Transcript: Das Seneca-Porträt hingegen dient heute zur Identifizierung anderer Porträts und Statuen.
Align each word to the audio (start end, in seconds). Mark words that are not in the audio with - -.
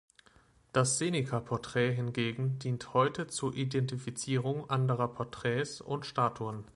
Das 0.73 0.97
Seneca-Porträt 0.97 1.91
hingegen 1.93 2.57
dient 2.57 2.95
heute 2.95 3.27
zur 3.27 3.53
Identifizierung 3.53 4.67
anderer 4.67 5.09
Porträts 5.09 5.79
und 5.79 6.07
Statuen. 6.07 6.65